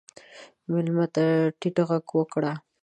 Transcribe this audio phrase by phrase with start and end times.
[0.71, 1.23] مېلمه ته
[1.59, 2.53] ټیټ غږ وکړه.